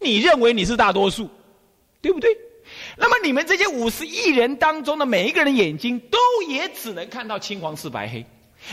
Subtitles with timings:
[0.00, 1.28] 你认为你是大多数，
[2.00, 2.36] 对不对？
[2.96, 8.24] 那么你们这些五十亿人当中的每一个人眼睛都也只能看到青黄赤白黑，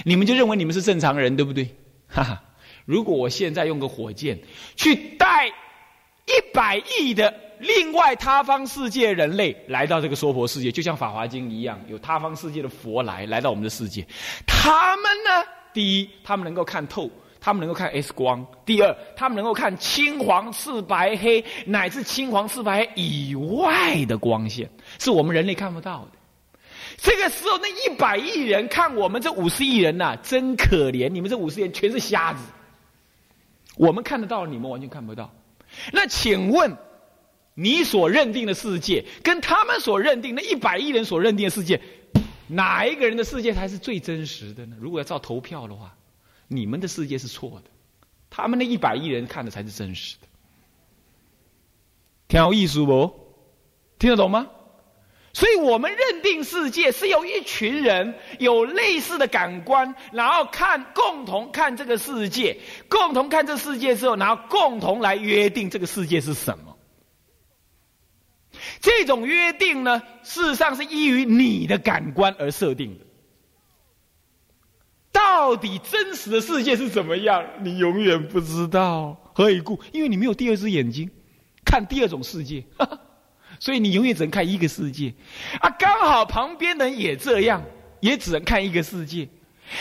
[0.05, 1.67] 你们就认为你们是正常人，对不对？
[2.07, 2.43] 哈哈！
[2.85, 4.39] 如果我现在用个火箭
[4.75, 14.05] 去带一百亿的另外他方世界人类来到这个娑婆世界，就像《法华经》一样，有他方世界的佛来来到我们的世界，
[14.45, 17.09] 他们呢，第一，他们能够看透。
[17.47, 18.45] 他们能够看 X 光。
[18.65, 26.17] 第二，他们能够看青黄赤白黑，乃至青黄赤白黑以外的光线，是我们人类看不到的。
[26.97, 31.07] 这个时候，那一百亿人看我们这五十亿人呐，真可怜！
[31.07, 32.39] 你们这五十亿人全是瞎子。
[33.77, 35.33] 我们看得到，你们完全看不到。
[35.93, 36.75] 那请问，
[37.53, 41.79] 你所认定的世界，跟他们所认定那一百亿人所认定的世界，
[42.47, 44.75] 哪一个人的世界才是最真实的呢？
[44.81, 45.93] 如果要照投票的话。
[46.47, 47.69] 你们的世界是错的，
[48.29, 50.27] 他们那一百亿人看的才是真实的，
[52.27, 53.13] 挺有意思不？
[53.99, 54.47] 听得懂吗？
[55.33, 62.59] 所以我们认定世界是由一群人有类似的感官，然后看共同看这个世界，
[62.89, 66.77] 共同看这世界之后，然后共同来约定这个世界是什么。
[68.81, 73.05] 这种约定呢，事实上是依于你的感官而设定的。
[75.37, 77.45] 到底真实的世界是怎么样？
[77.61, 79.15] 你永远不知道。
[79.33, 79.79] 何以故？
[79.93, 81.07] 因为你没有第二只眼睛，
[81.63, 82.63] 看第二种世界，
[83.59, 85.13] 所以你永远只能看一个世界。
[85.59, 87.61] 啊，刚好旁边人也这样，
[87.99, 89.29] 也只能看一个世界。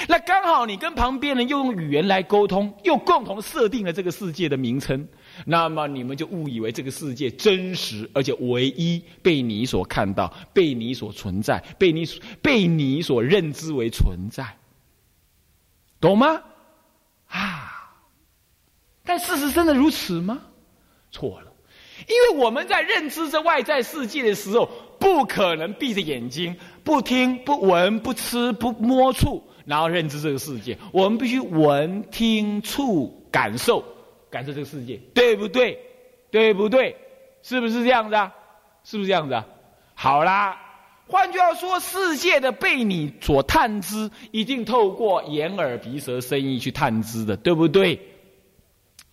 [0.07, 5.09] 那刚好你跟旁边人又用语言来沟通，又共同设定了这个世界的名称，
[5.47, 12.05] 那么你们就误以为这个世界真实，而且唯一被你所看到，被你所存在，被你
[12.43, 14.45] 被你所认知为存在。
[16.01, 16.43] 懂吗？
[17.29, 17.73] 啊！
[19.05, 20.43] 但事实真的如此吗？
[21.11, 21.53] 错了，
[22.09, 30.77] 因为我们在认知这外在世界的时候，不可能闭着眼睛，不听、不闻、不吃、不摸、触，然后认知这个世界。
[30.93, 33.85] 我们必须闻、听、触、感受，
[34.29, 35.79] 感受这个世界，对不对？
[36.31, 36.97] 对不对？
[37.43, 38.35] 是不是这样子啊？
[38.85, 39.47] 是不是这样子啊？
[39.95, 40.61] 好啦。
[41.09, 48.01] 换句话说，世界的被你所探知，一定透过眼耳鼻舌身意去探知的，对不对？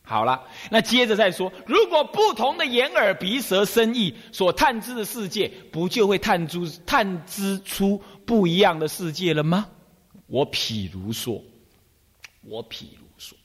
[0.01, 9.69] 好了，那接着再说，如果不同的眼耳鼻舌身意所探知的世界，不就会探出探知出不一样的世界了吗？
[10.27, 11.41] 我譬如说，
[12.41, 13.37] 我譬如说，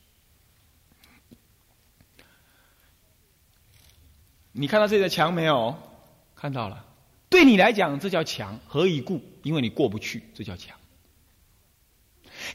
[4.53, 5.77] 你看到这个墙没有？
[6.35, 6.87] 看到了。
[7.29, 9.23] 对你来讲，这叫墙，何以故？
[9.43, 10.77] 因为你过不去，这叫墙。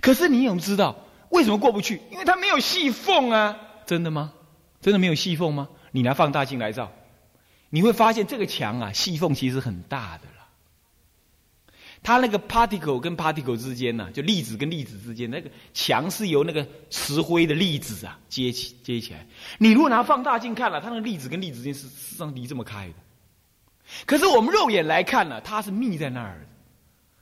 [0.01, 2.01] 可是你有知道为什么过不去？
[2.11, 3.57] 因为它没有细缝啊！
[3.85, 4.33] 真的吗？
[4.81, 5.69] 真的没有细缝吗？
[5.91, 6.91] 你拿放大镜来照，
[7.69, 10.33] 你会发现这个墙啊，细缝其实很大的了。
[12.01, 19.25] 它那个 particle 跟 particle 之间呢，就粒子跟粒子之间，那个墙是由那个石灰的粒子啊接起接起来。
[19.57, 22.93] 你如果拿放大镜看了，它那个粒子跟粒子之间是实际上离这么开的。
[24.05, 26.47] 可是我们肉眼来看呢，它是密在那儿的。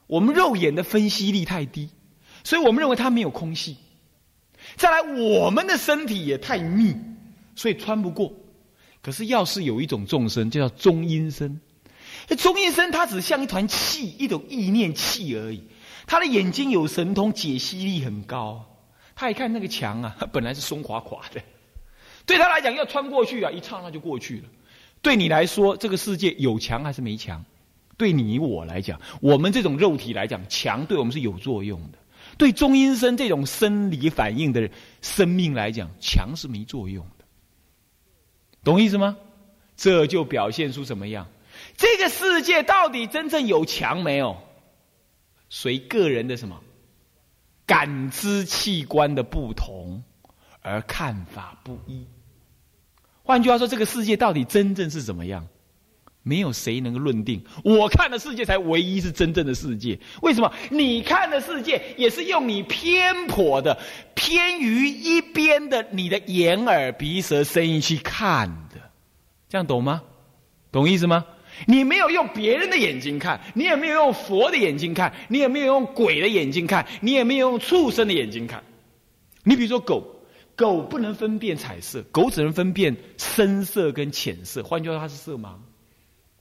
[0.08, 1.90] 我们肉眼的分析力太低，
[2.44, 3.78] 所以我们认为它没有空隙。
[4.76, 6.96] 再来，我们的身体也太密，
[7.56, 8.34] 所以穿不过。
[9.02, 11.60] 可是，要是有一种众生，就叫中阴身。
[12.38, 15.64] 中阴身，它只像一团气，一种意念气而已。
[16.06, 18.66] 他的眼睛有神通，解析力很高。
[19.16, 21.42] 他一看那个墙啊， 本来是松垮垮的，
[22.26, 24.44] 对他来讲要穿过去啊，一刹那就过去了。
[25.02, 27.44] 对你来说，这个世界有强还是没强？
[27.98, 31.98] 对你我来讲，我们这种肉体来讲，强对我们是有作用的。
[32.38, 34.70] 对中阴身这种生理反应的
[35.02, 37.26] 生命来讲，强是没作用的。
[38.64, 39.18] 懂意思吗？
[39.76, 41.28] 这就表现出什么样？
[41.78, 44.38] 这个世界到底真正有强没有？
[45.50, 46.62] 随个人的什么
[47.66, 50.02] 感知器官的不同
[50.62, 52.08] 而看法不一。
[53.32, 55.48] 换句话说，这个世界到底真正是怎么样？
[56.22, 57.42] 没有谁能够论定。
[57.64, 59.98] 我看的世界才唯一是真正的世界。
[60.22, 60.52] 为什么？
[60.70, 63.80] 你看的世界也是用你偏颇的、
[64.16, 68.82] 偏于一边的你的眼耳鼻舌身意去看的，
[69.48, 70.02] 这样懂吗？
[70.70, 71.26] 懂意思吗？
[71.66, 78.62] 你没有用别人的眼睛看，你也没有用佛的眼睛看，你也没有用鬼的眼睛看，你也没有用畜生的眼睛看。
[79.46, 80.18] 你比如说狗。
[80.62, 84.62] 狗不能分辨彩色，狗只能分辨深色跟浅色。
[84.62, 85.56] 换句话说，它是色盲，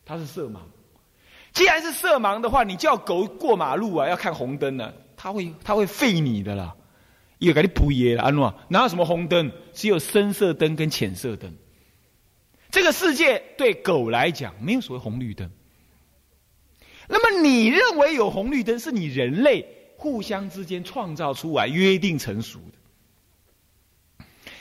[0.05, 0.59] 它是色盲。
[1.55, 6.77] 既然是色盲的话，你叫狗过马路啊，要看红灯呢，它会它会废你的啦，
[7.39, 9.53] 又给你补耶了，安诺哪有什么红灯？
[9.73, 11.57] 只有深色灯跟浅色灯。
[12.71, 15.51] 这个世界对狗来讲没有所谓红绿灯。
[17.09, 19.67] 那么你认为有红绿灯，是你人类
[19.97, 22.79] 互相之间创造出来、约定成熟的，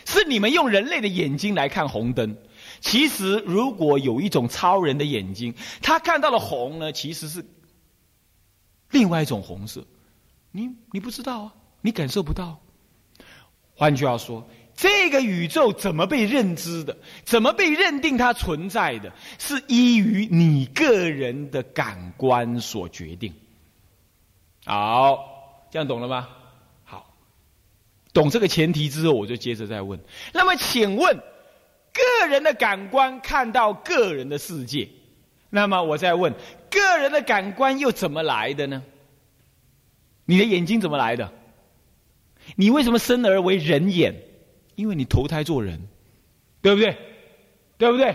[0.10, 2.36] 是你们用人类的眼睛来看红灯。
[2.82, 7.46] 其实，如果有一种超人的眼睛，他看到的红呢，其实是
[8.90, 9.86] 另外一种红色。
[10.52, 12.60] 你你不知道啊，你感受不到。
[13.76, 23.34] 换句话说，这个宇宙怎么被认知的，怎么被认定它存在的，是依于你个人的感官所决定。
[24.66, 26.30] 好，这样懂了吗？
[28.20, 29.98] 懂这个前提之后，我就接着再问。
[30.34, 31.18] 那么，请问？
[31.94, 34.90] 个人的感官看到个人的世界，
[35.50, 36.34] 那么我再问，
[36.70, 38.84] 个人的感官又怎么来的呢？
[40.26, 41.32] 你的眼睛怎么来的？
[42.58, 44.14] 你为什么生而为人眼？
[44.76, 45.88] 因为你投胎做人，
[46.62, 46.98] 对不对？
[47.78, 48.10] 对不对？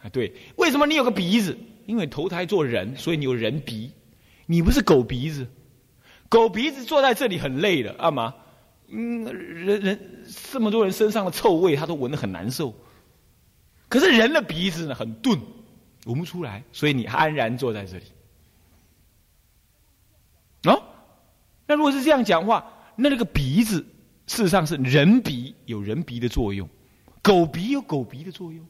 [0.00, 0.32] 啊，对。
[0.54, 1.58] 为什么你有个鼻子？
[1.86, 3.90] 因为投胎做人，所以你有人鼻。
[4.46, 5.48] 你不是狗鼻子，
[6.28, 8.36] 狗鼻子坐在这里很累的，啊嘛？
[8.96, 12.72] 嗯，人人这么多人身上的臭味，他都闻得很难受。
[13.88, 15.40] 可是人的鼻子呢很钝，
[16.06, 18.04] 闻不出来，所以你安然坐在这里。
[20.62, 20.80] 哦，
[21.66, 23.84] 那如果是这样讲话，那那个鼻子
[24.28, 26.68] 事实上是人鼻有人鼻的作用，
[27.20, 28.64] 狗鼻有狗鼻的作用。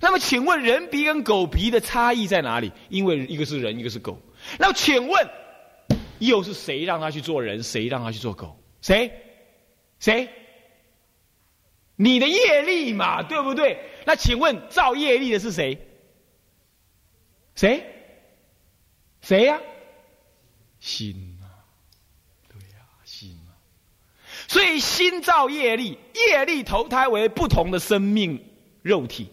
[0.00, 2.72] 那么请问人鼻跟狗鼻的差异在哪里？
[2.88, 4.18] 因为一个是人，一个是狗。
[4.58, 5.28] 那请问
[6.18, 7.62] 又是谁让他去做人？
[7.62, 8.58] 谁让他去做狗？
[8.80, 9.21] 谁？
[10.02, 10.28] 谁？
[11.94, 13.78] 你的业力嘛，对不对？
[14.04, 15.78] 那请问造业力的是谁？
[17.54, 17.86] 谁？
[19.20, 19.60] 谁呀？
[20.80, 21.46] 心啊，
[22.48, 23.54] 对呀，心啊。
[24.48, 28.44] 所以心造业力，业力投胎为不同的生命
[28.82, 29.30] 肉体，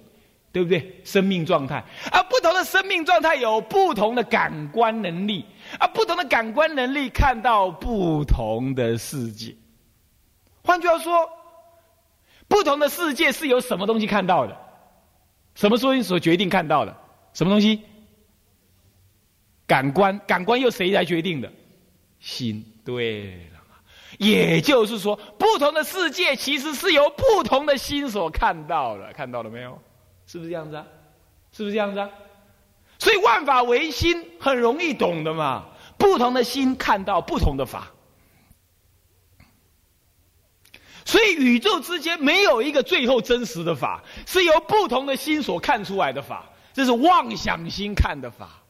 [0.51, 1.01] 对不对？
[1.04, 5.44] 生命状态，而不同的生命状态有不同的感官能力，
[5.80, 9.56] 而不同的感官能力看到不同的世界。
[10.64, 11.30] 换句话说。
[12.48, 14.58] 不同的世界是由什么东西看到的？
[15.54, 16.98] 什么东西所决定看到的？
[17.32, 17.84] 什么东西？
[19.68, 21.52] 感官，感官由谁来决定的？
[22.20, 22.66] 心。
[22.84, 23.60] 对了
[24.18, 29.14] 也就是说，不同的世界其实是由不同的心所看到的。
[29.14, 29.80] 看到了没有？
[30.26, 30.88] 是不是这样子啊？
[31.52, 32.10] 是不是这样子啊？
[32.98, 35.68] 所以万法唯心，很容易懂的嘛。
[36.00, 37.92] 不同的心看到不同的法。
[41.10, 48.62] 所以宇宙之间没有一个最后真实的法，是由不同的心所看出来的法，这是妄想心看的法。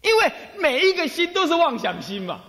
[0.00, 2.40] 因为每一个心都是妄想心嘛，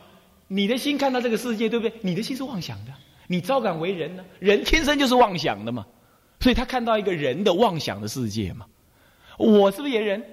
[0.47, 1.99] 你的心看到这个世界，对不对？
[2.01, 2.93] 你的心是妄想的，
[3.27, 4.23] 你招感为人呢？
[4.39, 5.85] 人天生就是妄想的嘛，
[6.39, 8.65] 所以他看到一个人的妄想的世界嘛。
[9.37, 10.23] 我是不是也人？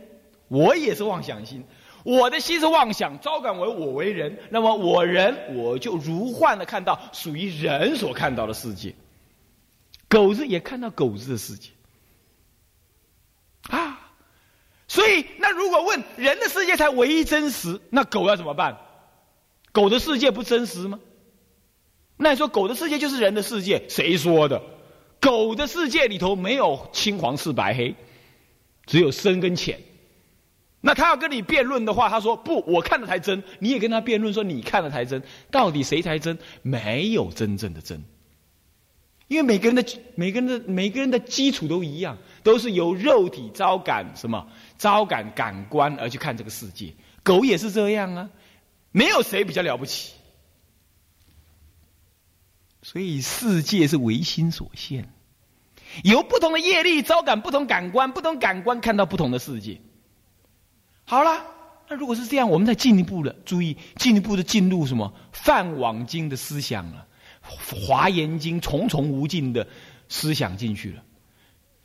[0.47, 1.65] 我也是妄想心。
[2.05, 8.95] 我的心是妄想，招感为我为人，那么我人我就如幻的看到属于人所看到的世界，
[10.09, 11.71] 狗子也看到狗子的世界，
[13.69, 14.13] 啊，
[14.89, 18.79] 所以那如果问人的世界才唯一真实，那狗要怎么办？
[19.71, 21.01] 狗的世界不真实吗？
[22.17, 23.89] 那你说狗的世界就是人的世界？
[23.89, 24.63] 谁说的？
[25.21, 27.95] 狗的世界里头没有青黄赤白黑，
[28.87, 29.81] 只有深跟浅。
[30.85, 33.45] 那他要跟你辩论的话，他说不，我看的才真。
[33.61, 36.37] 你也跟他辩论说你看的才真，到底谁才真？
[36.61, 38.03] 没有真正的真，
[39.29, 39.85] 因为每个人的
[40.17, 46.93] 每个人的每个人的基础都一样，都是由肉体招感什么招感感官而去看这个世界。
[47.23, 48.31] 狗也是这样啊，
[48.91, 50.15] 没有谁比较了不起。
[52.83, 55.09] 所以世界是唯心所现，
[56.03, 59.81] 由不同的业力招感不同感官，不同感官看到不同的世界。
[61.05, 61.45] 好了，
[61.89, 67.07] 那如果是这样，我们再进一步的注意，进一步的进入什么《泛网经》的思想了，
[67.87, 69.67] 《华严经》重重无尽的
[70.09, 71.03] 思想进去了。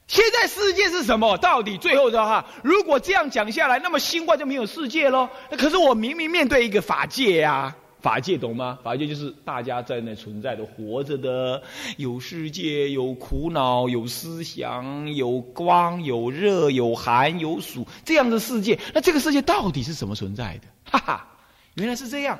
[0.07, 1.37] 现在世界是什么？
[1.39, 5.27] 到底最后的话，如果这样讲下来，那么心外就没有世界喽？
[5.57, 7.75] 可是我明明面对一个法界呀。
[7.99, 8.77] 法界懂吗？
[8.83, 11.61] 法界就是大家在那存在的、活着的，
[11.97, 18.79] 有世界，有苦恼，有思想，有光，有热，有寒，有暑，这样的世界。
[18.93, 20.67] 那这个世界到底是怎么存在的？
[20.91, 21.27] 哈哈，
[21.73, 22.39] 原来是这样。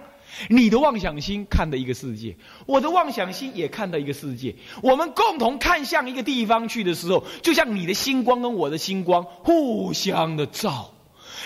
[0.49, 2.35] 你的妄想心看的一个世界，
[2.65, 4.55] 我的妄想心也看到一个世界。
[4.83, 10.93] 我们共同看向一个地方去的时候，就像你的星光跟我的星光互相的照。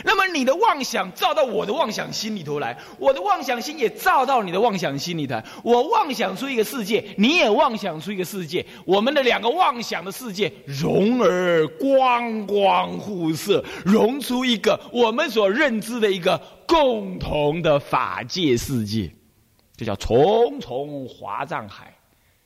[0.03, 5.41] 那么你的妄想照到我的妄想心里头来，我的妄想心也照到你的妄想心里头。
[5.63, 19.12] 我妄想出一个世界，你也妄想出一个世界，我们的两个妄想的世界融而光光互射，融出一个我们所认知的一个共同的法界世界，
[19.75, 21.93] 这叫重重华藏海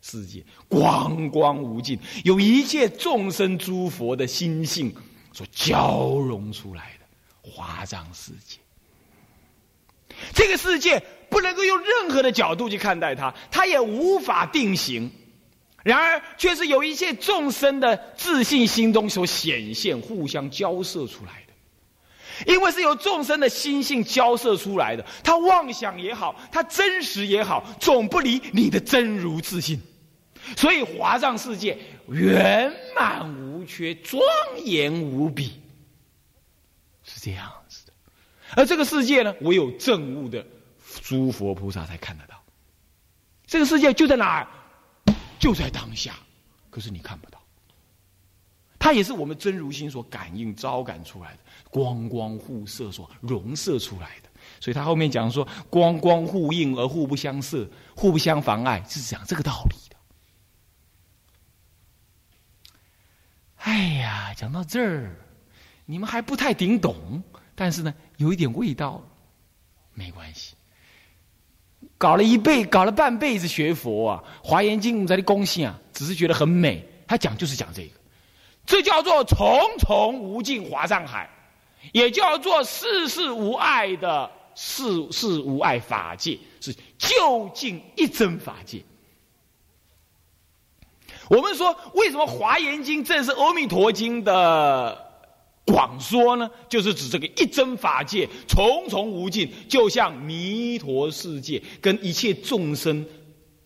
[0.01, 4.93] 世界，光光无尽，有一切众生诸佛的心性
[5.31, 7.04] 所交融出来的。
[7.45, 8.57] 华藏世界，
[10.33, 15.11] 这个世界不能够用任何的角度去看待它，它也无法定型。
[15.83, 22.51] 然而，却是有一切众生的自信心中所显现、互相交涉出来的。
[22.51, 29.79] 因为是由众生的心性交涉出来的，他妄想也好，他真实也好，总不离你的真如自信。
[30.57, 31.77] 所以，华藏世界
[32.09, 34.21] 圆满无缺，庄
[34.63, 35.61] 严无比。
[37.25, 37.93] 这样子的，
[38.55, 40.45] 而这个世界呢，唯有正悟的
[41.01, 42.39] 诸佛菩萨才看得到。
[43.47, 44.47] 这个世界就在哪儿？
[45.39, 46.13] 就在当下，
[46.69, 47.41] 可是你看不到。
[48.77, 51.39] 它也是我们真如心所感应、招感出来的，
[51.71, 54.29] 光光互射所融射出来的。
[54.59, 59.95] 所以他后面讲说，光光互映而互不相射，互不相妨碍，是讲这个道理的。
[63.55, 65.24] 哎呀，讲到这儿。
[65.85, 67.21] 你们还不太顶懂，
[67.53, 69.01] 但是呢，有一点味道，
[69.93, 70.55] 没关系。
[71.97, 76.83] 搞了一辈，搞了半辈子学佛啊，《华严经》在的公信啊，只是觉得很美。
[77.07, 77.91] 他讲就是讲这个，
[78.65, 79.37] 这叫做重
[79.77, 81.29] 重无尽华藏海，
[81.93, 88.83] 也叫做世事无碍的世事无碍法界，是究竟一真法界。
[91.29, 95.04] 我们说，为什么《华严经》正是《阿弥陀经》的？
[95.65, 103.05] 广说呢，就是指这个一真法界重重无尽，就像弥陀世界跟一切众生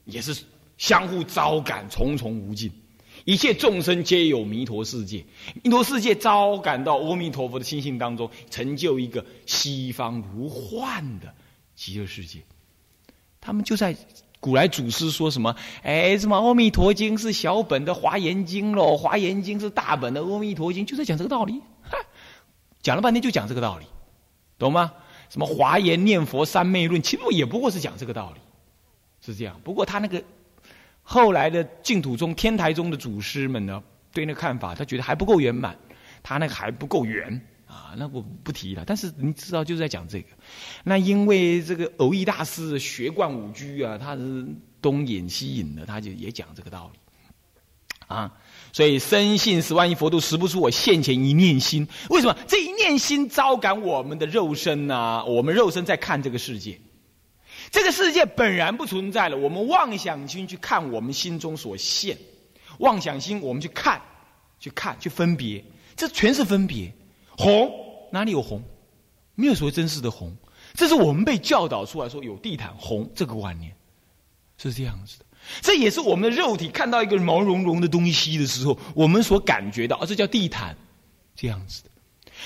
[0.05, 0.43] 也是
[0.77, 2.71] 相互招感，重重无尽。
[3.25, 5.25] 一切众生皆有弥陀世界，
[5.61, 11.33] 弥陀世界招感到阿弥陀佛的心性当中，成就一个西方如幻的
[11.75, 12.39] 极乐世界。
[13.41, 13.95] 他们就在
[14.39, 15.53] 古来祖师说什么？
[15.83, 21.61] 哎，什么《阿弥陀经》是小本的《华严经》喽，《华严经》是大本的《阿弥陀经》，就在讲这个道理。
[22.81, 23.85] 讲了半天就讲这个道理，
[24.57, 24.93] 懂吗？
[25.29, 28.41] 什么华严念佛三昧论，其实也不过是讲这个道理，
[29.21, 29.61] 是这样。
[29.63, 30.23] 不过他那个
[31.03, 35.77] 后来的净土中天台中的祖师们呢，对那个看法，他觉得还不够圆满，
[36.23, 37.93] 他那个还不够圆啊。
[37.95, 38.83] 那我不提了。
[38.87, 40.29] 但是你知道就是在讲这个。
[40.83, 44.47] 那因为这个偶益大师学贯五居啊，他是
[44.81, 46.99] 东引西引的，他就也讲这个道理
[48.07, 48.33] 啊。
[48.71, 51.87] 所以深信十万亿佛都识不出我现前一念心。
[52.09, 55.23] 为什么这一念心招感我们的肉身呢？
[55.25, 56.79] 我们肉身在看这个世界，
[57.71, 59.37] 这个世界本然不存在了。
[59.37, 62.17] 我们妄想心去看我们心中所现，
[62.79, 64.01] 妄想心我们去看，
[64.59, 65.63] 去看，去分别，
[65.95, 66.93] 这全是分别。
[67.37, 67.71] 红
[68.11, 68.63] 哪里有红？
[69.35, 70.35] 没有所谓真实的红，
[70.73, 73.73] 这是我们被教导出来说有地毯红这个观念，
[74.57, 75.25] 是这样子的。
[75.61, 80.75] 这也是我们的肉体看到一个毛茸茸的东西的时候，我们所感觉到，啊，这叫地毯，
[81.35, 81.89] 这样子的。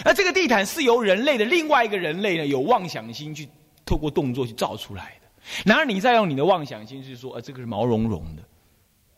[0.03, 3.47] 而这个地毯是由人类的另外一个人类呢，有妄想心去
[3.85, 5.27] 透过动作去造出来的。
[5.65, 8.41] 然而你再用你的妄想心去说，啊，这个是毛茸茸的，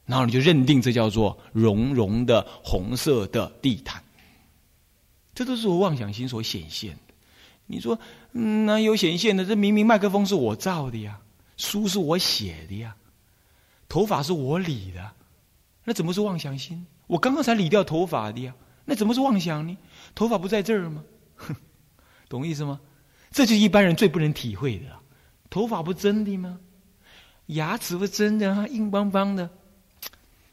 [0.06, 4.04] 然后你就认定这叫做绒绒的红色的地毯。
[5.34, 7.14] 这都是我妄想心所显现的。
[7.68, 7.98] 你说，
[8.34, 9.46] 嗯，哪有显现的？
[9.46, 11.20] 这明明麦克风是我造的呀，
[11.58, 12.96] 书是我写的呀。
[13.88, 15.12] 头发是我理的，
[15.84, 16.86] 那怎么是妄想心？
[17.08, 19.78] 我刚刚才理掉头发的呀，那怎么是妄想呢？
[20.16, 21.04] 头发不在这儿吗？
[22.28, 22.80] 懂意思吗？
[23.32, 24.86] 这就是一般人最不能体会的。
[25.50, 26.60] 头发不真的吗？
[27.48, 29.50] 牙齿不真的啊，硬邦邦的。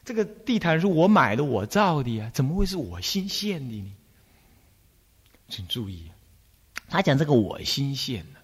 [0.04, 3.92] 这个地毯是我买的，我造的呀，怎么会是我心现的呢？
[5.48, 6.10] 请注意，
[6.88, 8.40] 他讲这个我心现的，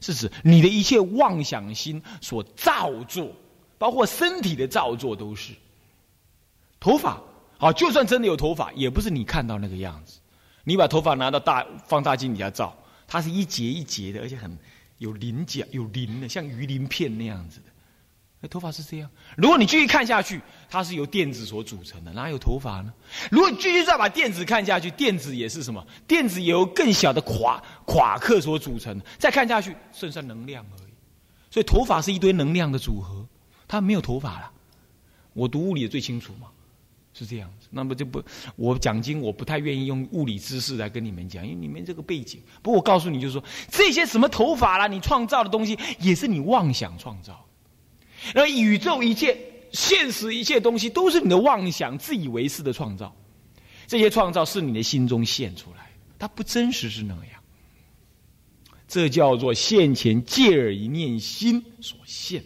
[0.00, 3.34] 是指你的一切妄想心所造作。
[3.82, 5.54] 包括身体的造作都是，
[6.78, 7.20] 头发
[7.58, 10.20] 好，就算真的有头发，也不是你看到那个样子。
[10.62, 12.72] 你把头发拿到大放大镜底下照，
[13.08, 14.56] 它是一节一节的，而且很
[14.98, 17.66] 有鳞角、有鳞的，像鱼鳞片那样子的。
[18.38, 19.10] 那头发是这样。
[19.36, 22.94] 如果你继续看下去，它是由电子所组成的，哪有头发呢？
[23.32, 25.84] 如果继续再把电子看下去，电子也是什么？
[26.06, 29.00] 电子由更小的夸夸克所组成。
[29.18, 30.92] 再看下去，剩下能量而已。
[31.50, 33.21] 所以头发是一堆能量的组合。
[33.72, 34.50] 他没有头发了，
[35.32, 36.48] 我读物理的最清楚嘛。
[37.14, 37.68] 是这样子。
[37.70, 38.22] 那么就不，
[38.56, 42.38] 我讲经我不太愿意用物理知识来跟你们讲，因为你们这个背景。
[42.60, 47.46] 不过我告诉你，就是说这些什么头发啦，你创造的东西也是你妄想创造。
[48.34, 49.38] 那宇宙一切、
[49.72, 53.14] 现实一切东西都是你的妄想、自以为是的创造。
[53.86, 57.42] 这些创造是你的心中现出来，它不真实是那样。
[58.86, 62.44] 这叫做现前借耳一念心所现，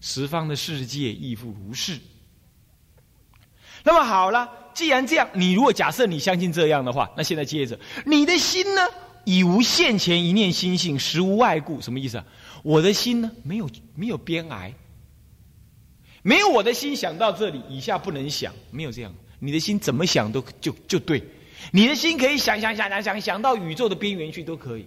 [0.00, 1.98] 十方的世界亦复如是。
[3.84, 8.82] 那么好了，既然这样，你如果假设你相信这样的话，那现在接着，你的心呢，
[9.24, 11.80] 已无现前一念心性，实无外故。
[11.80, 12.24] 什么意思啊？
[12.62, 14.74] 我的心呢，没有没有边癌，
[16.22, 19.14] 没有我的心想到这里，以下不能想，没有这样。
[19.38, 21.22] 你的心怎么想都就就对，
[21.70, 24.86] 你的心可以想想想想想想到宇宙的边缘去都可以。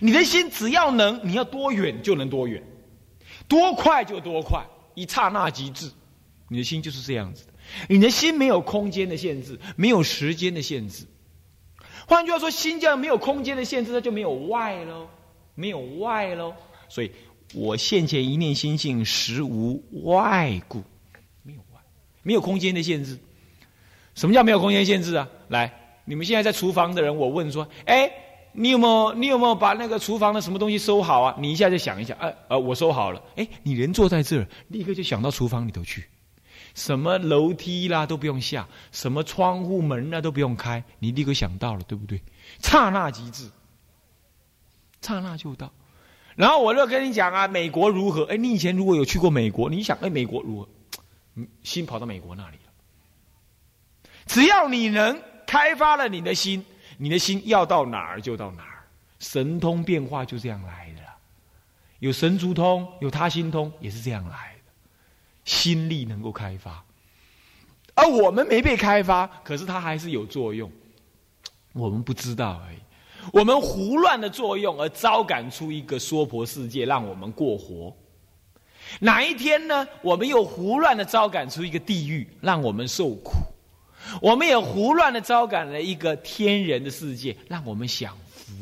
[0.00, 2.60] 你的心只要能，你要多远就能多远，
[3.48, 5.90] 多快就多快，一刹那即至。
[6.48, 7.52] 你的心就是这样子的。
[7.88, 11.06] 你的心没有空间的限制，没有时间的限制。
[12.06, 15.08] 换句话说，心既然没有空间的限制，它就没有外喽，
[15.54, 16.54] 没有外喽。
[16.88, 17.10] 所以
[17.54, 20.82] 我现前一念心性，实无外故，
[21.42, 21.80] 没有外，
[22.22, 23.18] 没有空间的限制。
[24.14, 25.28] 什么叫没有空间限制啊？
[25.48, 25.72] 来，
[26.04, 28.12] 你们现在在厨房的人，我问说，哎。
[28.56, 31.34] 你有没有你有没有把那个厨房的什么东西收好啊？
[31.40, 33.20] 你一下就想一想，哎呃，我收好了。
[33.34, 36.04] 哎，你人坐在这儿，立刻就想到厨房里头去，
[36.72, 42.22] 什么楼梯啦都不用下，什么窗户门啦都不用开，你立刻想到了，对不对？
[42.60, 43.50] 刹那即至，
[45.02, 45.72] 刹那就到。
[46.36, 48.22] 然后我就跟你讲啊，美国如何？
[48.26, 50.68] 哎，你以前如果有去过美国，你想，哎，美国如何？
[51.64, 52.72] 心跑到美国那里了。
[54.26, 56.64] 只要你能开发了你的心。
[56.96, 58.84] 你的心要到哪儿就到哪儿，
[59.18, 61.02] 神通变化就这样来的。
[62.00, 64.72] 有神足通，有他心通，也是这样来的。
[65.44, 66.82] 心力能够开发，
[67.94, 70.70] 而我们没被开发，可是它还是有作用，
[71.72, 72.78] 我们不知道而已。
[73.32, 77.94] 我们胡乱的作用，而招感出一个娑婆世界，让我们过活。
[79.00, 79.86] 哪一天呢？
[80.02, 83.32] 我们又胡乱的招感出一个地狱，让我们受苦。
[84.20, 88.52] 我们也胡乱的招感了一个天人的世界，让我们享福。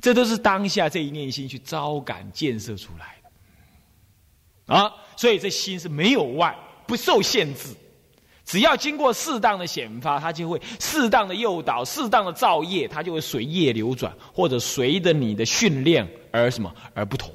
[0.00, 3.16] 这都是当下这一念心去招感建设出来
[4.66, 4.92] 的啊！
[5.16, 7.74] 所以这心是没有外，不受限制。
[8.44, 17.30] 只要经过适当的显发，它就会适当的诱导、适当的造业，它就会随业流转，或者随着你的训练而什么而不同，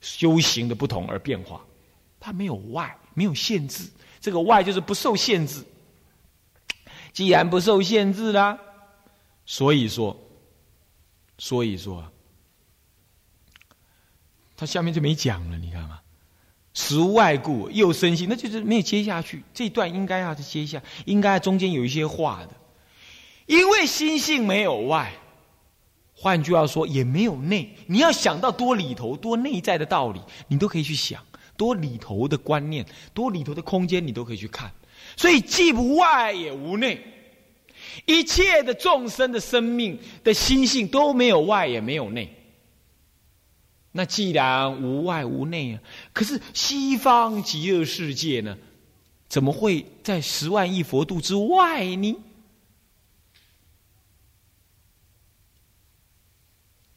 [0.00, 1.64] 修行的不同而变化。
[2.18, 3.88] 它没有外，没有限制。
[4.20, 5.64] 这个外就是不受限制。
[7.18, 8.56] 既然不受限制啦，
[9.44, 10.16] 所以说，
[11.36, 12.12] 所以说，
[14.56, 15.98] 他下面就没讲了，你看吗？
[16.74, 19.42] 实无外故，又生心，那就是没有接下去。
[19.52, 22.54] 这一段应该要接下，应该中间有一些话的，
[23.46, 25.12] 因为心性没有外，
[26.14, 27.74] 换句话说也没有内。
[27.88, 31.20] 你要想到多里头、多内在的道理，你都可以去想；
[31.56, 34.72] 多里头的观念、多里头的空间，你都可以去看。
[35.18, 37.04] 所以既不外也无内，
[38.06, 42.32] 一切的众生的生命的心性都没有外也没有内。
[43.90, 48.56] 那既然无外无内啊，可是西方极乐世界呢，
[49.28, 52.16] 怎么会在十万亿佛度之外呢？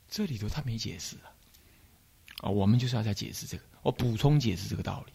[0.08, 1.34] 这里头他没解释啊，
[2.42, 5.14] 啊，我们就是要再解释这个，我补充解释这个道理。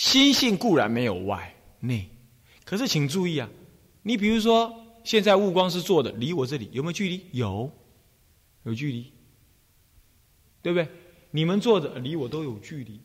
[0.00, 2.08] 心性固然没有外内，
[2.64, 3.50] 可是请注意啊，
[4.02, 7.26] 你比如说现在悟光是做的，离我这里有没有距离？
[7.32, 7.70] 有，
[8.62, 9.12] 有距离，
[10.62, 10.88] 对不对？
[11.30, 12.98] 你们坐着离我都有距离，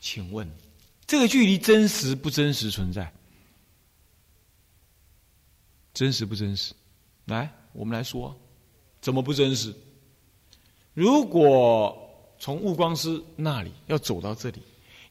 [0.00, 0.50] 请问
[1.06, 3.14] 这个距离真实不真实存在？
[5.94, 6.74] 真实不真实？
[7.26, 8.36] 来，我们来说，
[9.00, 9.72] 怎么不真实？
[10.92, 11.96] 如果
[12.40, 14.60] 从悟光师那里要走到这里。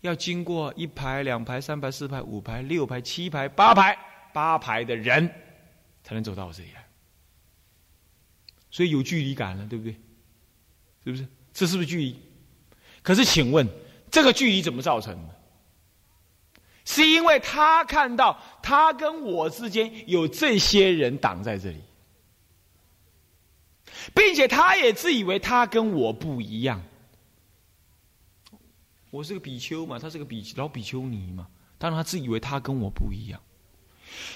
[0.04, 3.98] 要经过一排、两排、三排、四排、五排、六排、七排、八排、
[4.34, 5.26] 八排的人，
[6.04, 6.86] 才能走到我这里来。
[8.70, 9.94] 所以有距离感了，对不对？
[11.06, 11.26] 是不是？
[11.54, 12.20] 这是不是距离？
[13.02, 13.66] 可是，请问
[14.12, 15.34] 这个距离怎么造成的？
[16.84, 21.82] 是因为他看到他跟我之间有这些人挡在这里，
[24.14, 26.84] 并且他也自以为他跟我不一样。
[29.14, 31.48] 我是个比丘嘛，他是个比老比丘尼嘛，
[31.78, 33.40] 当然他自以为他跟我不一样。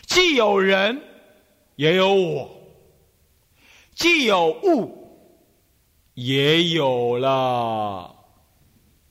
[0.06, 1.02] 既有人，
[1.78, 2.48] 也有我；
[3.96, 5.34] 既有物，
[6.14, 8.16] 也有了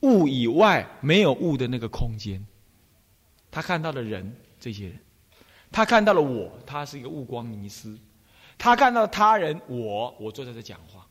[0.02, 2.46] 物以外没有物的那个空间。
[3.50, 5.00] 他看到了人，这些人，
[5.72, 7.98] 他看到了我，他是一个物光迷失。
[8.56, 11.04] 他看到他人，我，我坐在这讲话，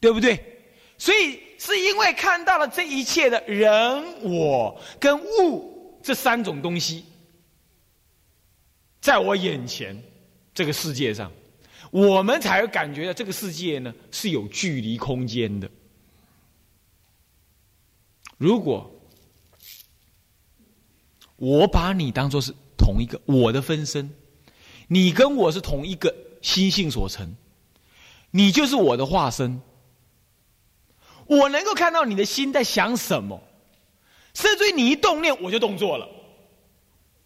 [0.00, 0.61] 对不对？
[1.02, 7.04] 所以是因为看到了这一切的人、我跟物这三种东西，
[9.00, 10.00] 在我眼前
[10.54, 11.32] 这个世界上，
[11.90, 15.68] 我们才会感觉到这个世界呢是有距离空间的。
[18.38, 18.88] 如果
[21.34, 24.08] 我把你当做是同一个我的分身，
[24.86, 27.34] 你跟我是同一个心性所成，
[28.30, 29.60] 你就是我的化身。
[31.38, 33.42] 我能够看到你的心在想什么，
[34.34, 36.06] 甚至于你一动念，我就动作了。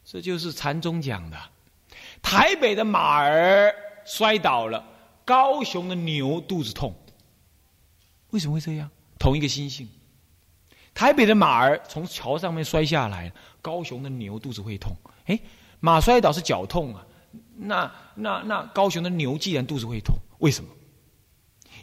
[0.05, 1.37] 这就是禅宗讲的：
[2.23, 4.85] 台北的马儿摔倒了，
[5.25, 6.95] 高雄的牛肚子痛。
[8.31, 8.88] 为什么会这样？
[9.19, 9.88] 同一个心性。
[10.95, 14.97] 台北的马儿从桥上面摔下来，高雄的牛肚子会痛。
[15.25, 15.38] 哎，
[15.81, 17.05] 马摔倒是脚痛啊，
[17.57, 20.71] 那那那高雄的牛既然肚子会痛，为什么？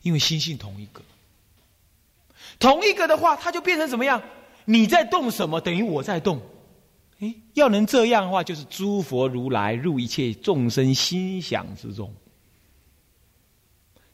[0.02, 1.02] 因为心性同一个。
[2.60, 4.22] 同一个的话，它就变成怎么样？
[4.66, 6.42] 你在动什么，等于我在动。
[7.20, 12.14] 哎，要能这样的话，就是诸佛如来入一切众生心想之中。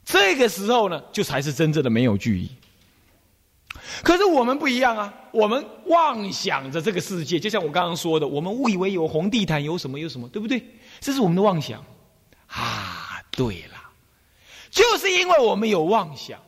[0.04, 2.50] 这个时候呢，就才是真正的没有距离。
[4.02, 10.64] 可是我们不一样啊，我们妄想着这个世界，就像我刚刚说的，我们误以为有红地毯，有什么有什么，对不对？
[10.98, 11.84] 这是我们的妄想。
[12.48, 13.80] 啊，对了，
[14.70, 16.40] 就是因为我们有妄想。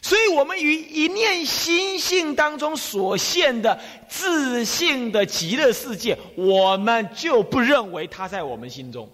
[0.00, 9.10] 所以，我们于一念心性当中所现的自信的极乐世界，我们就不认为它在我们心中，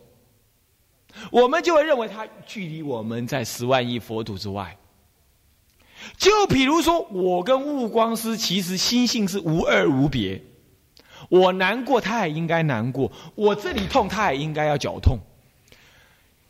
[1.30, 4.76] 我们就会认为它距离我们在十万亿佛土之外。
[6.18, 10.42] 就比如说，我跟悟光师其实心性是无二无别，
[11.30, 15.18] 我难过，他也应该难过；我这里痛，他也应该要脚痛。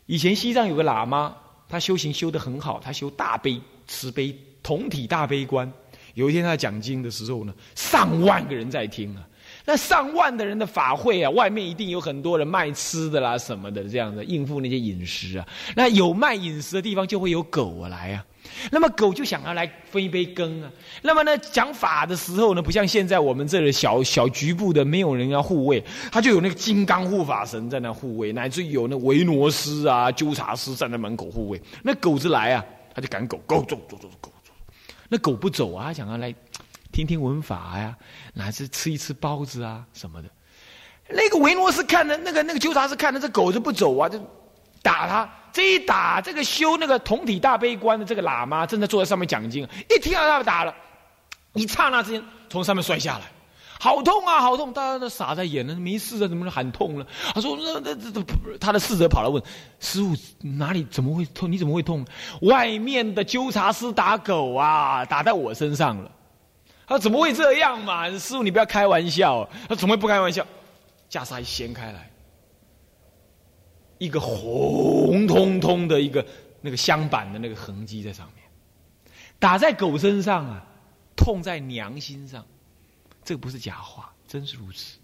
[0.07, 1.37] 以前西藏有个喇嘛，
[1.69, 3.61] 他修行修得很好，他修大悲。
[3.87, 5.71] 慈悲同体大悲观，
[6.13, 9.27] 有一天他讲经的时候呢，上万个人在听啊。
[9.67, 15.47] 那上万的人的法会啊，外面一定有很多人卖吃的啦什么的，这样的应付那些饮食啊。
[15.75, 18.25] 那有卖饮食的地方，就会有狗啊来啊。
[18.71, 20.71] 那么狗就想要来分一杯羹啊。
[21.01, 31.61] 那么呢，讲法的时候呢，不像现在我们这里小小局部的，没有人要护卫，他就有那个金刚护法神在那护卫，乃至于有那维罗斯啊、纠察师站在门口护卫。
[31.83, 32.65] 那狗子来啊。
[32.95, 34.53] 他就赶狗，狗走走走走狗走，
[35.09, 36.33] 那狗不走啊，想要来
[36.93, 37.95] 听听文法呀，
[38.33, 40.29] 乃至吃一吃包子啊什么的。
[41.09, 44.17] 那个维诺斯看的，那个那个纠察是看的这狗子不走啊，就
[44.81, 45.29] 打他。
[45.51, 50.73] 这一打，这个修那个同体大悲观的这个喇嘛正在坐在上面讲经，一听到他打了，
[51.53, 53.25] 一刹那之间从上面摔下来。
[53.77, 54.71] 好痛啊，好痛！
[54.71, 57.05] 大家都傻在眼了，没事的，怎么能喊痛了？
[57.33, 58.23] 他说：“那那这这，
[58.57, 59.41] 他的侍者跑来问
[59.79, 61.51] 师傅哪里怎么会痛？
[61.51, 62.05] 你怎么会痛？
[62.41, 66.09] 外面的纠察师打狗啊，打在我身上了。
[66.87, 68.09] 他怎么会这样嘛？
[68.11, 69.47] 师傅你不要开玩笑。
[69.67, 70.45] 他怎么会不开玩笑？
[71.09, 72.09] 袈裟一掀开来，
[73.97, 76.25] 一个红彤彤的一个
[76.61, 78.43] 那个香板的那个痕迹在上面，
[79.37, 80.63] 打在狗身上啊，
[81.15, 82.43] 痛在娘心上。”
[83.25, 84.99] 这个不是假话，真是如此。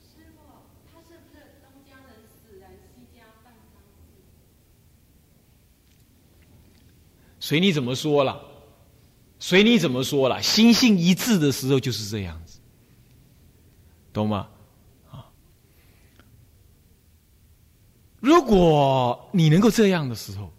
[0.00, 0.40] 师傅，
[0.90, 4.22] 他是不是东家人死人，西家办丧事？
[7.38, 8.42] 随你怎么说了，
[9.38, 12.60] 随你怎么说了，心性一致的时候就是这样子，
[14.10, 14.48] 懂吗？
[15.10, 15.30] 啊！
[18.20, 20.50] 如果你能够这样的时候，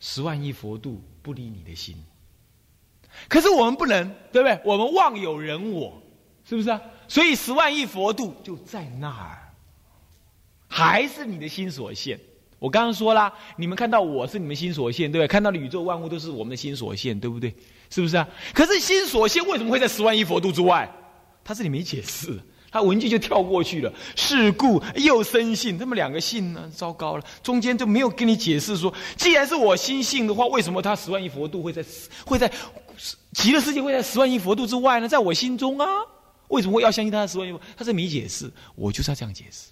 [0.00, 1.96] 十万亿佛度不离你的心。
[3.26, 4.60] 可是我们不能，对不对？
[4.66, 6.01] 我们妄有人我。
[6.52, 6.78] 是不是啊？
[7.08, 9.38] 所以十万亿佛度就在那儿，
[10.68, 12.20] 还是你的心所现。
[12.58, 15.28] 我刚刚说啦，你们看到我是你们心所现，对不对？
[15.28, 17.54] 看到的宇宙万物都是我们的心所现，对不对？
[17.88, 18.28] 是不是啊？
[18.52, 20.90] 可是心所现为什么会在十万亿佛度之外？
[21.42, 22.38] 他这里没解释，
[22.70, 23.90] 他文句就跳过去了。
[24.14, 26.70] 是故又生信，他们两个信呢？
[26.74, 31.82] 糟糕了，中间就没有跟你解释说，既然是我心性的话，为什么他十万亿佛度会在
[32.26, 32.52] 会在
[33.32, 35.08] 极乐世界会在十万亿佛度之外呢？
[35.08, 35.86] 在我心中啊。
[36.52, 37.58] 为什么会要相信他的十万亿？
[37.76, 39.70] 他是没解释，我就是要这样解释，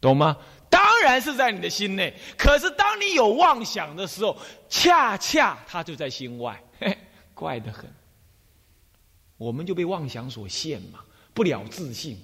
[0.00, 0.36] 懂吗？
[0.70, 4.36] 当然是在你的心内，可是当你有妄想的时候，
[4.68, 6.62] 恰恰他就在心外，
[7.34, 7.92] 怪得很。
[9.36, 12.18] 我们就被妄想所限嘛，不了自信，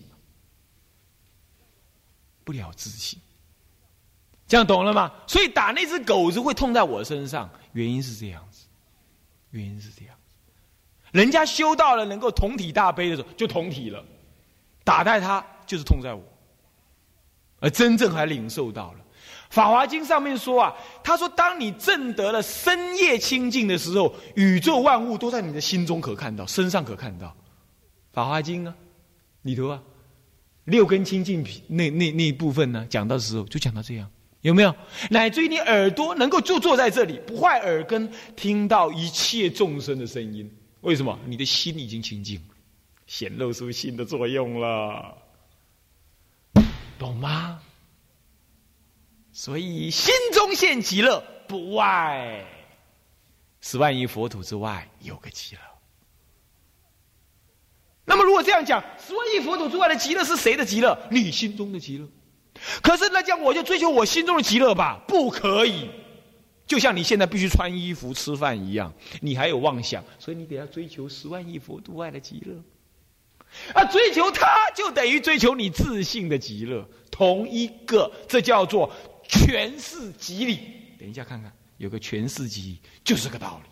[2.45, 3.19] 不了自信，
[4.49, 5.13] 这样懂了吗？
[5.27, 8.67] 所以打那只狗子会痛在我身上，原因是这样子，
[9.51, 10.16] 原因是这样。
[11.17, 14.05] 人家修到了能够同体大悲的时候，就同体了。
[14.85, 16.23] 打在他就是痛在我，
[17.59, 18.99] 而真正还领受到了。
[19.49, 27.29] 《法华经》上面说啊，他说：当你证得了深夜清净的时候，宇宙万物都在你的心中可看到，身上可看到。
[28.13, 28.75] 《法华经》啊，
[29.41, 29.83] 里头啊，
[30.65, 34.07] 六根清净那那那一部分呢，讲到的时候就讲到这样，
[34.43, 34.75] 有没有？
[35.09, 40.49] 乃至于你耳朵能够就坐在这里，不坏耳根，听到一切众生的声音。
[40.87, 41.19] 为什么？
[41.27, 42.41] 你的心已经清净。
[43.09, 45.19] 显露出心的作用了，
[46.97, 47.61] 懂吗？
[49.33, 52.47] 所以心中现极乐，不外
[53.61, 55.61] 十万亿佛土之外有个极乐。
[58.05, 60.97] 那么如果这样讲，十万亿佛土之外的极乐是谁的极乐？
[61.11, 62.09] 你心中的极乐。
[62.81, 65.03] 可是那讲我就追求我心中的极乐吧？
[65.09, 65.91] 不可以。
[66.67, 72.55] 就像你现在必须穿衣服、吃饭一样，你还有妄想，所以你得要追求十万亿佛度外的极乐。
[73.73, 78.93] 啊，追求它就等于追求你自信的极乐，同一个，这叫做
[79.29, 80.59] 权势极理。
[80.99, 83.71] 等一下看看，有个权势极理，就是个道理。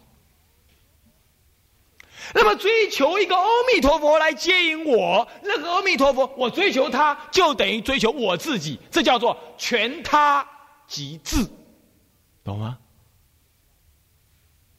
[2.32, 10.48] 那么追求一个阿弥陀佛来接引我，那个阿弥陀佛，我追求他，就等于追求我自己，这叫做全他
[10.86, 11.44] 即智，
[12.44, 12.78] 懂吗？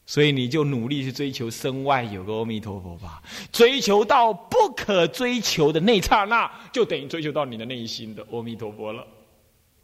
[0.07, 9.05] 所以你就努力去追求身外有个阿弥陀佛吧，追求到不可追求的那刹那，就等于追求到你的内心的阿弥陀佛了。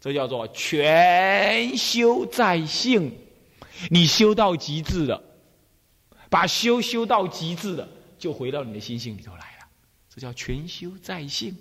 [0.00, 3.16] 这叫做全修在性，
[3.90, 5.22] 你修到极致了，
[6.30, 9.66] 把修修到极致了，就回到你的心性里头来了。
[10.08, 11.56] 这叫全修在性。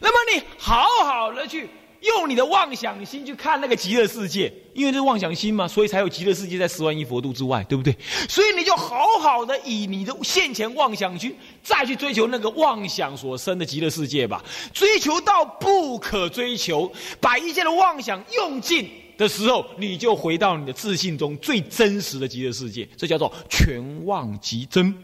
[0.00, 1.68] 那么你好好的去。
[2.06, 7.96] 用你的妄想心去看那个极乐世界，因为这是妄想心嘛，所以才有极乐世界在十万亿佛度之外，对不对？
[8.28, 14.44] 所以你就好好的以你的现前妄想去再去追求那个妄想所生的极乐世界吧。
[14.72, 22.88] 追求到不可追求，把一切的妄想用尽的时候，你就回到你的自信中最真实的极乐世界。
[22.96, 24.94] 这叫做全妄即真，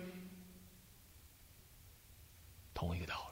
[2.75, 3.23] 同一个道理。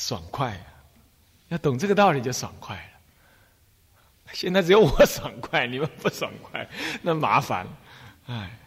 [0.00, 0.66] 爽快啊！
[1.48, 2.82] 要懂这个道理就爽快了。
[4.32, 6.66] 现在只有我爽快，你们不爽快，
[7.02, 7.66] 那麻烦。
[8.26, 8.58] 哎，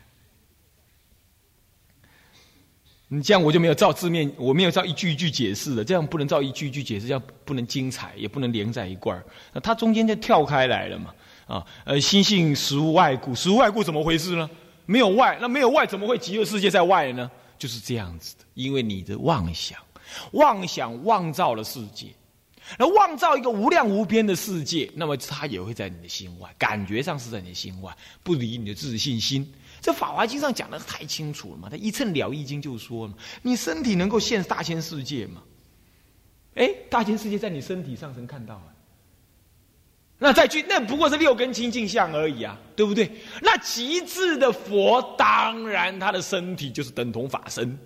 [3.08, 5.84] 你这样我就没有照字面，我没有照一句一句解释了。
[5.84, 9.26] 这样不能照一句一句解释，这样不能精彩，也不能连在一块儿。
[9.54, 11.15] 那它中间就跳开来了嘛？
[11.48, 14.48] 啊，呃，心性实无外故，实无外故怎么回事呢？
[14.86, 17.32] 没有外，那没有外，怎么会极乐世界在外呢？
[17.58, 19.80] 就是这样子的，因为你的妄想。
[20.32, 22.08] 妄想妄造了世界，
[22.78, 29.54] 那妄造一个无量无边的世界，那么它也会在你的心外，感觉上是在你的心外，不离你的自信心。
[29.82, 31.67] 这《法华经》上讲的太清楚了嘛？
[31.69, 35.43] 他一称了义经就说了，你身体能够现大千世界嘛？
[36.56, 38.71] 哎，大千世界在你身体上能看到啊？
[40.19, 43.12] 那再去，那不过是六根清净相而已啊，对不对？
[43.41, 47.78] 那极致的佛，当然他的身体就是等同法身。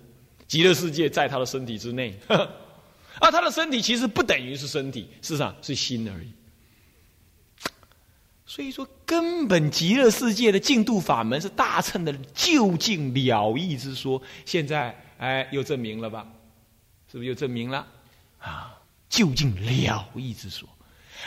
[0.48, 6.32] 极乐世界在他的身体之内， 啊，他的身体其实不等于是身体，事实上是心而已。
[8.46, 14.20] 所以说，根本极乐世界的净度法门是大乘的究竟了义之说。
[14.46, 16.26] 现在，哎，又证明了吧？
[17.12, 17.86] 是不是又证明了？
[18.38, 18.74] 啊，
[19.10, 20.66] 究竟了义之说。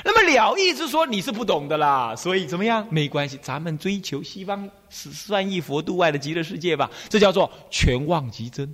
[0.03, 2.87] 那么了义之说你是不懂的啦，所以怎么样？
[2.89, 6.89] 没关系，咱们追求西方十四万亿佛度外的极乐世界吧。
[7.07, 8.73] 这叫做全妄即真。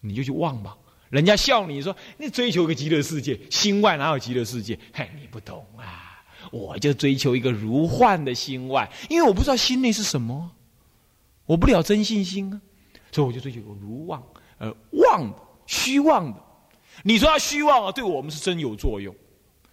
[0.00, 0.76] 你就去忘吧，
[1.10, 4.78] 人家笑你说你追求个极乐世界，心外哪有极乐世界？
[4.92, 6.24] 嘿，你不懂啊！
[6.50, 10.50] 我就追求一个如幻的心外，因为我不知道心内是什么，
[11.44, 12.60] 我不了真信心啊，
[13.12, 14.22] 所以我就追求个如妄，
[14.58, 15.36] 呃，妄的
[15.66, 16.42] 虚妄的。
[17.02, 19.14] 你说要虚妄啊，对我们是真有作用，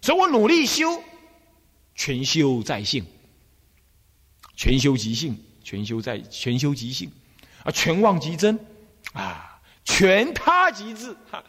[0.02, 1.02] 所以我努力修，
[1.94, 3.04] 全修在性，
[4.56, 7.10] 全修即性，全修在全修即性，
[7.64, 8.58] 啊，全妄即真，
[9.14, 9.57] 啊。
[9.88, 11.42] 全他即智，哈，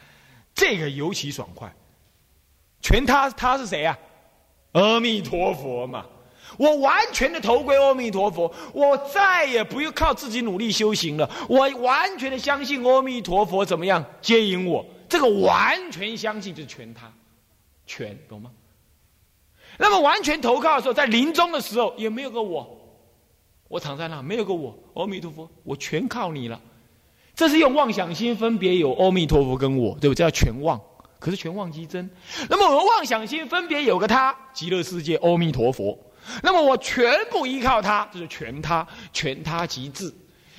[0.56, 1.71] 这个尤其爽快。
[2.80, 3.99] 全他他是谁啊？
[4.71, 6.06] 阿弥陀佛嘛！
[6.58, 11.30] 我完全的投归阿弥陀佛，我再也不用靠自己努力修行了。
[11.49, 14.86] 我完全的相信阿弥陀佛怎么样接引我？
[15.10, 17.12] 这个完全相信就是全他，
[17.86, 18.49] 全懂吗？
[19.78, 22.80] 那么完全投靠的时候，在临终的时候也没有个我，
[23.67, 26.60] 我躺在那没有个我，阿弥陀佛，我全靠你了。
[27.39, 30.13] 这是用妄想心分别有阿弥陀佛跟我，对不？
[30.13, 30.78] 这叫全妄。
[31.19, 32.10] 可是全妄即真。
[32.49, 35.97] 那么我们妄想心分别有个他，极乐世界阿弥陀佛。
[36.43, 40.13] 那么我全部依靠他，这是全他，全他即自。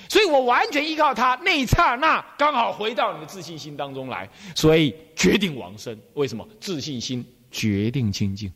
[0.08, 5.94] 所以我完全依靠他，那一刹那刚好回到你的自信心当中来，所以决定往生。
[6.14, 6.48] 为什么？
[6.62, 8.50] 自信心决定清净，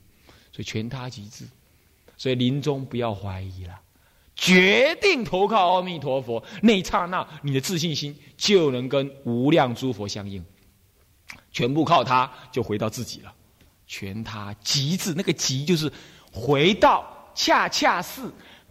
[0.51, 1.45] 所以全他即自。
[2.17, 3.79] 所以临终不要怀疑了，
[4.35, 10.43] 决定投靠阿弥陀佛，那一刹那你的自信心就能跟无量诸佛相应，
[11.51, 13.33] 全部靠他就回到自己了。
[13.87, 15.91] 全他极致，那个极就是
[16.31, 18.21] 回到恰恰是。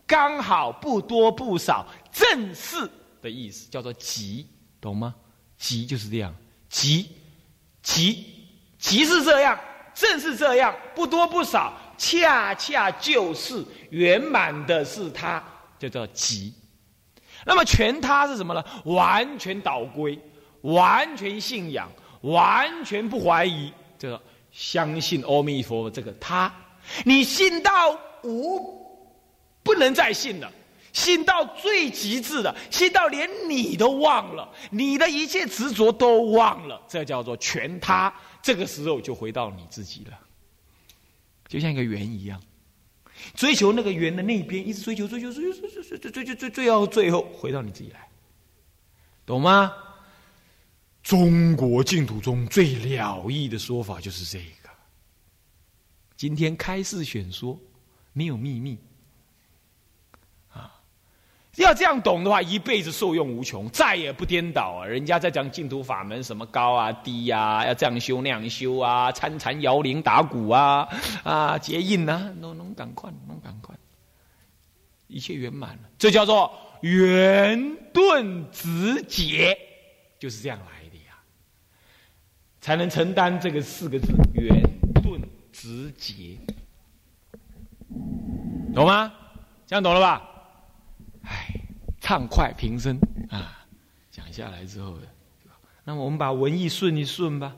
[0.06, 2.76] 刚好不多不少，正是
[3.22, 4.46] 的意思，叫做极，
[4.78, 5.14] 懂吗？
[5.56, 6.34] 极就是这样，
[6.68, 7.08] 极
[7.82, 8.22] 极
[8.78, 9.58] 极是这样，
[9.94, 15.42] 正是这样，不多不少，恰恰就是圆满的是他，
[15.88, 16.52] 就叫极。
[17.44, 18.64] 那么全他是什么呢？
[18.84, 20.18] 完全倒归，
[20.62, 21.90] 完全信仰，
[22.22, 26.52] 完全不怀疑，这个相信阿弥陀这个他，
[27.04, 28.82] 你信到无。
[29.62, 30.52] 不能再信了，
[30.92, 38.12] 信到最极致的，信到连你都忘了，你的一切执着都忘了，这叫做全他。
[38.42, 40.18] 这个时候就回到你自己了，
[41.48, 42.38] 就像一个圆一样，
[43.34, 48.08] 追求那个圆的那边，一直追求追求追求追求追求追追最后最后回到你自己来，
[49.24, 49.72] 懂吗？
[51.02, 54.70] 中国净土中最了义的说法就是这个。
[56.16, 57.60] 今天开示选说，
[58.12, 58.78] 没有秘密。
[61.62, 64.84] 要这样懂的话，一辈子受用无穷，再也不颠倒啊！
[64.84, 70.88] 人家在讲净土法门，什么高啊低呀，要这样修那样修啊，参禅摇铃打鼓啊，
[71.22, 73.74] 啊结印呐，弄弄赶快，弄赶快，
[75.06, 79.56] 一切圆满了，这叫做圆顿直结，
[80.18, 81.14] 就是这样来的呀，
[82.60, 84.60] 才能承担这个四个字圆
[85.02, 85.20] 顿
[85.52, 86.36] 直结，
[88.74, 89.12] 懂吗？
[89.66, 90.30] 这样懂了吧？
[91.26, 91.54] 唉，
[92.00, 92.98] 畅快平生
[93.30, 93.64] 啊！
[94.10, 94.96] 讲下来之后，
[95.84, 97.54] 那么我们把文艺顺一顺吧。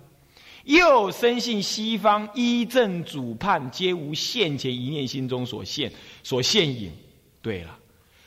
[0.64, 6.90] 又深信西方一正主判，皆无现前一念心中所现所现影。
[7.40, 7.78] 对了，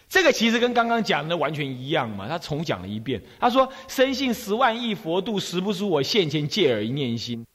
[0.08, 2.30] 这个其实跟刚刚讲的完全一样嘛。
[2.30, 7.46] 他重讲了一遍，他说：深信十万亿佛度，实不出我现前借耳一念心。